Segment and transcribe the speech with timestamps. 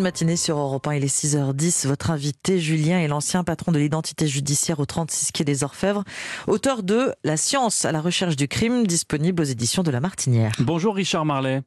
[0.00, 1.86] matinée sur Europe 1, il est 6h10.
[1.86, 6.04] Votre invité, Julien, est l'ancien patron de l'identité judiciaire au 36 quai des Orfèvres,
[6.46, 10.52] auteur de La science à la recherche du crime, disponible aux éditions de La Martinière.
[10.58, 11.62] Bonjour Richard Marlet.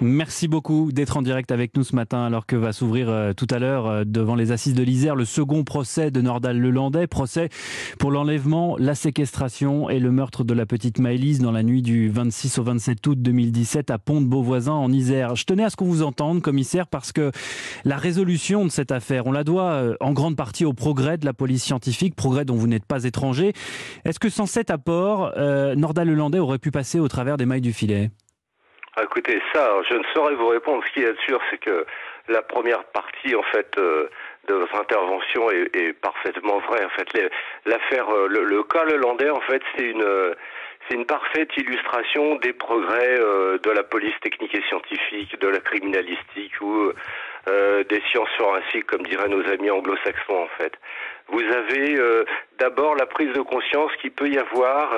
[0.00, 3.46] Merci beaucoup d'être en direct avec nous ce matin alors que va s'ouvrir euh, tout
[3.50, 7.48] à l'heure euh, devant les assises de l'Isère le second procès de Nordal Lelandais, procès
[7.98, 12.08] pour l'enlèvement, la séquestration et le meurtre de la petite Maëlys dans la nuit du
[12.08, 15.34] 26 au 27 août 2017 à Pont-de-Beauvoisin en Isère.
[15.34, 17.32] Je tenais à ce qu'on vous entende, commissaire, parce que
[17.84, 21.24] la résolution de cette affaire, on la doit euh, en grande partie au progrès de
[21.24, 23.52] la police scientifique, progrès dont vous n'êtes pas étranger.
[24.04, 25.32] Est-ce que sans cet apport,
[25.76, 28.10] Nordal Lelandais aurait pu passer au travers des mailles du filet?
[29.02, 30.82] Écoutez, ça, je ne saurais vous répondre.
[30.86, 31.84] Ce qui est sûr, c'est que
[32.28, 34.08] la première partie, en fait, euh,
[34.48, 36.84] de votre intervention est, parfaitement vraie.
[36.84, 37.08] En fait,
[37.66, 40.34] l'affaire, euh, le, cas Lelandais, en fait, c'est une,
[40.88, 45.60] c'est une parfaite illustration des progrès euh, de la police technique et scientifique, de la
[45.60, 46.92] criminalistique ou
[47.88, 50.72] des sciences forensiques, comme diraient nos amis anglo-saxons, en fait.
[51.28, 51.96] Vous avez
[52.58, 54.92] d'abord la prise de conscience qu'il peut y avoir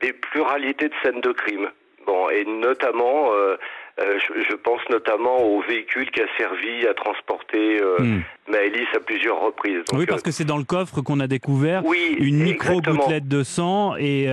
[0.00, 1.70] des pluralités de scènes de crime.
[2.08, 3.58] Bon, et notamment, euh,
[4.00, 8.22] euh, je, pense notamment au véhicule qui a servi à transporter euh, hmm.
[8.50, 9.82] Maëlys à plusieurs reprises.
[9.92, 11.82] oui, parce que c'est dans le coffre qu'on a découvert
[12.18, 14.26] une micro-gouttelette de sang et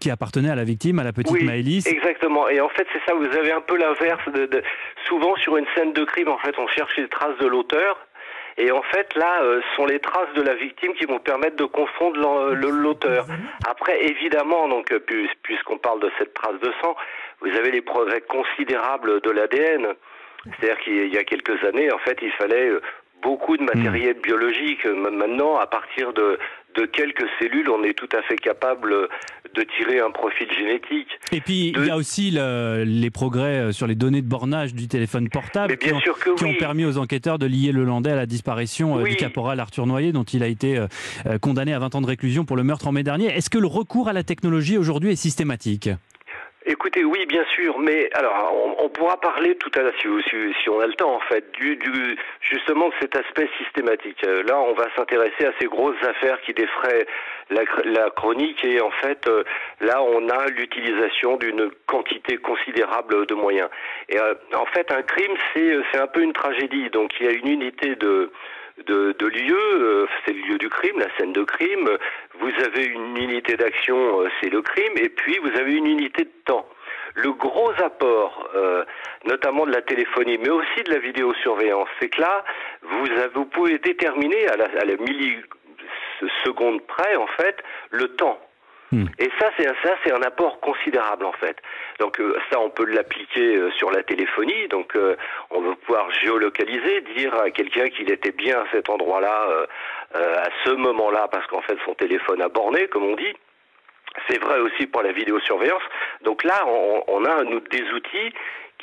[0.00, 1.88] qui appartenait à la victime, à la petite oui, Maëlys.
[1.88, 2.48] Exactement.
[2.48, 4.22] Et en fait, c'est ça, vous avez un peu l'inverse.
[4.28, 4.62] De,
[5.08, 7.96] souvent, sur une scène de crime, en fait, on cherche les traces de l'auteur.
[8.58, 11.64] Et en fait, là, euh, sont les traces de la victime qui vont permettre de
[11.64, 13.26] confondre l'auteur.
[13.68, 14.98] Après, évidemment, donc, euh,
[15.42, 16.96] puisqu'on parle de cette trace de sang,
[17.40, 19.94] vous avez les progrès considérables de l'ADN.
[20.44, 22.82] C'est-à-dire qu'il y a quelques années, en fait, il fallait euh,
[23.22, 24.22] beaucoup de matériel hmm.
[24.22, 24.84] biologique.
[24.86, 26.38] Maintenant, à partir de,
[26.78, 28.94] de quelques cellules, on est tout à fait capable
[29.54, 31.08] de tirer un profil génétique.
[31.32, 34.86] Et puis, il y a aussi les progrès euh, sur les données de bornage du
[34.86, 39.04] téléphone portable qui, ont, permis aux enquêteurs de lier le Landais à la disparition euh,
[39.04, 42.44] du caporal Arthur Noyer, dont il a été euh, condamné à 20 ans de réclusion
[42.44, 43.26] pour le meurtre en mai dernier.
[43.26, 45.90] Est-ce que le recours à la technologie aujourd'hui est systématique?
[46.70, 50.08] Écoutez, oui, bien sûr, mais alors on, pourra parler tout à l'heure, si,
[50.62, 54.22] si, on a le temps, en fait, du, du justement de cet aspect systématique.
[54.26, 57.06] Euh, là, on va s'intéresser à ces grosses affaires qui défraient
[57.48, 59.44] la, la chronique et en fait, euh,
[59.80, 63.70] là, on a l'utilisation d'une quantité considérable de moyens.
[64.10, 66.90] Et euh, en fait, un crime, c'est c'est un peu une tragédie.
[66.90, 68.30] Donc, il y a une unité de
[68.86, 71.88] de, de lieu, euh, c'est le lieu du crime, la scène de crime.
[72.40, 76.24] Vous avez une unité d'action, euh, c'est le crime, et puis vous avez une unité
[76.24, 76.68] de temps.
[77.14, 78.84] Le gros apport, euh,
[79.24, 82.44] notamment de la téléphonie, mais aussi de la vidéosurveillance, c'est que là,
[82.82, 87.56] vous, avez, vous pouvez déterminer à la, à la milliseconde près, en fait,
[87.90, 88.38] le temps.
[88.90, 89.04] Hmm.
[89.18, 91.58] Et ça, c'est ça, c'est un apport considérable en fait.
[92.00, 94.66] Donc euh, ça, on peut l'appliquer euh, sur la téléphonie.
[94.68, 95.14] Donc euh,
[95.50, 99.66] on va pouvoir géolocaliser, dire à quelqu'un qu'il était bien à cet endroit-là
[100.14, 103.34] à ce moment-là, parce qu'en fait son téléphone a borné, comme on dit.
[104.28, 105.82] C'est vrai aussi pour la vidéosurveillance.
[106.22, 108.32] Donc là, on, on a des outils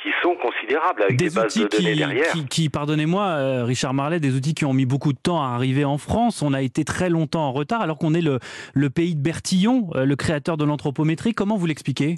[0.02, 2.32] qui sont considérables avec des, bases de données derrière.
[2.50, 5.84] Qui, pardonnez-moi, euh, Richard Marlet, des outils qui ont mis beaucoup de temps à arriver
[5.84, 6.42] en France.
[6.42, 8.38] On a été très longtemps en retard alors qu'on est le,
[8.74, 11.34] le, pays de Bertillon, euh, le créateur de l'anthropométrie.
[11.34, 12.16] Comment vous l'expliquez?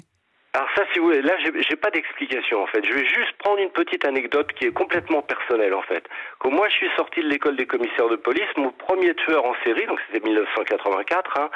[0.53, 2.83] Alors ça, si vous voulez, là, j'ai pas d'explication en fait.
[2.83, 6.03] Je vais juste prendre une petite anecdote qui est complètement personnelle en fait.
[6.39, 9.53] Quand moi je suis sorti de l'école des commissaires de police, mon premier tueur en
[9.63, 11.49] série, donc c'était 1984, hein,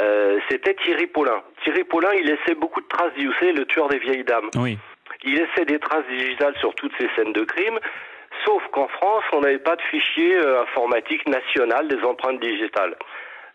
[0.00, 1.42] euh, c'était Thierry Paulin.
[1.62, 4.50] Thierry Paulin, il laissait beaucoup de traces, vous savez, le tueur des vieilles dames.
[4.56, 4.78] Oui.
[5.24, 7.78] Il laissait des traces digitales sur toutes ces scènes de crime,
[8.44, 12.96] sauf qu'en France, on n'avait pas de fichier euh, informatique national des empreintes digitales.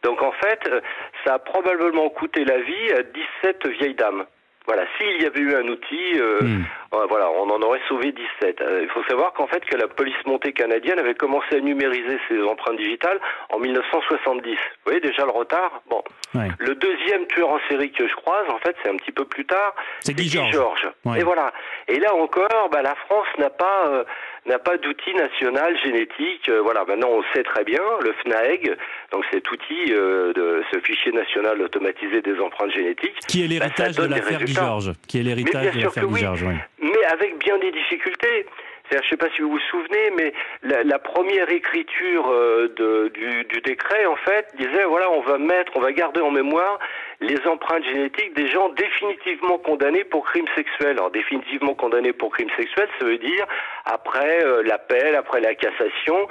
[0.03, 0.81] Donc en fait, euh,
[1.25, 3.01] ça a probablement coûté la vie à
[3.43, 4.25] 17 vieilles dames.
[4.67, 6.63] Voilà, s'il y avait eu un outil, euh, hmm.
[7.09, 8.61] voilà, on en aurait sauvé 17.
[8.61, 12.17] Euh, il faut savoir qu'en fait que la police montée canadienne avait commencé à numériser
[12.27, 14.51] ses empreintes digitales en 1970.
[14.51, 15.81] Vous voyez déjà le retard.
[15.89, 16.03] Bon,
[16.33, 19.45] le deuxième tueur en série que je croise, en fait, c'est un petit peu plus
[19.45, 19.75] tard.
[19.99, 20.89] C'est Guy Georges.
[21.17, 21.51] Et voilà.
[21.87, 24.03] Et là encore, bah, la France n'a pas euh,
[24.45, 26.49] n'a pas d'outil national génétique.
[26.49, 28.75] Euh, voilà, maintenant on sait très bien, le FNAEG,
[29.11, 33.17] donc cet outil euh, de ce fichier national automatisé des empreintes génétiques.
[33.27, 34.91] Qui est bah, l'héritage de l'affaire Guy Georges.
[35.07, 36.45] Qui est l'héritage de l'affaire Guy Georges,
[36.79, 38.45] Mais avec bien des difficultés.
[38.91, 43.43] Je ne sais pas si vous vous souvenez, mais la, première écriture euh, de, du,
[43.45, 46.77] du, décret, en fait, disait voilà, on va mettre, on va garder en mémoire
[47.19, 50.97] les empreintes génétiques des gens définitivement condamnés pour crimes sexuels.
[50.97, 53.47] Alors définitivement condamnés pour crimes sexuels, ça veut dire
[53.85, 56.27] après euh, l'appel, après la cassation,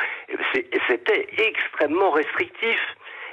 [0.89, 2.79] c'était extrêmement restrictif.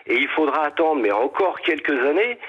[0.07, 2.39] Et il faudra attendre, mais encore quelques années,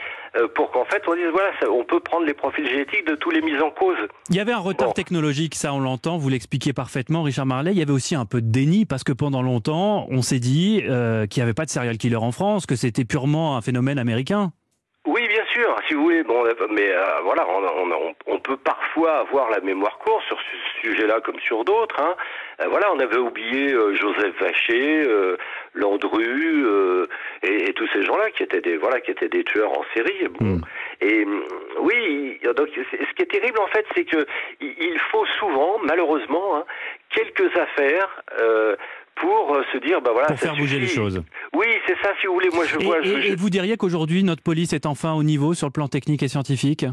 [0.55, 3.43] pour qu'en fait on dise voilà, on peut prendre les profils génétiques de tous les
[3.43, 3.99] mises en cause.
[4.31, 7.73] Il y avait un retard technologique, ça on l'entend, vous l'expliquez parfaitement, Richard Marley.
[7.73, 10.83] Il y avait aussi un peu de déni parce que pendant longtemps, on s'est dit
[10.83, 14.53] qu'il n'y avait pas de serial killer en France, que c'était purement un phénomène américain.
[15.87, 16.23] Si vous voulez.
[16.23, 16.91] Bon, mais
[17.25, 22.01] voilà, on, on, peut parfois avoir la mémoire courte sur ce sujet-là comme sur d'autres.
[22.01, 22.15] Hein.
[22.69, 25.07] voilà, on avait oublié Joseph Vacher,
[25.75, 26.67] Landru
[27.43, 30.29] et, et, tous ces gens-là qui étaient des voilà qui étaient des tueurs en série.
[30.29, 30.45] Bon.
[30.45, 30.61] Mm.
[31.01, 31.43] Et mm,
[31.81, 34.25] oui, donc ce qui est terrible en fait, c'est que
[34.61, 36.65] il faut souvent, malheureusement, hein,
[37.11, 38.23] quelques affaires.
[39.19, 41.23] Euh, pour se dire, bah voilà, pour faire bouger les choses.
[41.55, 42.51] Oui, c'est ça, si vous voulez.
[42.53, 42.99] Moi, je et, vois.
[43.01, 46.29] et vous diriez qu'aujourd'hui, notre police est enfin au niveau sur le plan technique et
[46.29, 46.87] scientifique?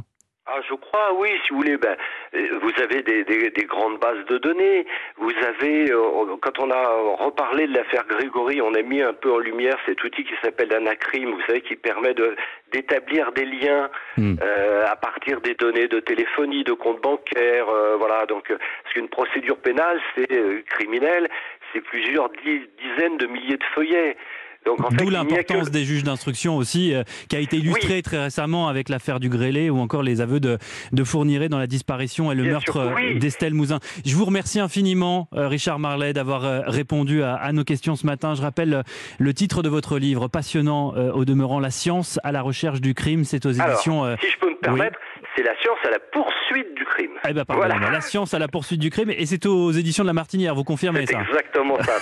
[0.51, 1.78] Ah, je crois, oui, si vous voulez.
[1.78, 1.96] Ben,
[2.34, 4.86] euh, vous avez des, des, des, grandes bases de données.
[5.18, 6.88] Vous avez, euh, quand on a
[7.24, 10.74] reparlé de l'affaire Grégory, on a mis un peu en lumière cet outil qui s'appelle
[10.74, 12.36] Anacrim, vous savez, qui permet de
[12.72, 14.36] d'établir des liens hmm.
[14.42, 18.25] euh, à partir des données de téléphonie, de comptes bancaires, euh, voilà.
[18.25, 21.30] Donc, parce qu'une procédure pénale, c'est criminel,
[21.74, 24.18] c'est plusieurs dizaines de milliers de feuillets.
[24.66, 29.20] D'où l'importance des juges d'instruction aussi, euh, qui a été illustrée très récemment avec l'affaire
[29.20, 30.58] du Grélé ou encore les aveux de,
[30.92, 33.80] de Fourniret dans la disparition et le meurtre euh, d'Estelle Mouzin.
[34.06, 38.36] Je vous remercie infiniment, euh, Richard Marlet, d'avoir répondu à, nos questions ce matin.
[38.36, 38.84] Je rappelle
[39.18, 43.24] le titre de votre livre, passionnant au demeurant, La science à la recherche du crime.
[43.24, 44.16] C'est aux éditions.
[44.18, 45.00] si je peux me permettre,
[45.40, 47.12] c'est la science à la poursuite du crime.
[47.28, 50.08] Eh ben, pardon, la science à la poursuite du crime, et c'est aux éditions de
[50.08, 51.94] la Martinière, vous confirmez ça Exactement ça.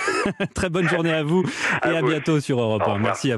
[0.54, 1.44] Très bonne journée à vous,
[1.84, 2.98] et à, bientôt sur Europe 1.
[2.98, 3.36] Merci à vous.